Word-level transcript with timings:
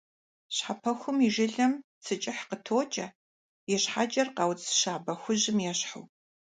Щхьэпэхум 0.55 1.17
и 1.27 1.29
жылэм 1.35 1.73
цы 2.03 2.13
кӀыхь 2.21 2.43
къытокӀэ, 2.49 3.07
и 3.73 3.75
щхьэкӀэр 3.81 4.29
«къауц» 4.35 4.61
щабэ 4.79 5.13
хужьым 5.21 5.57
ещхьу. 5.71 6.03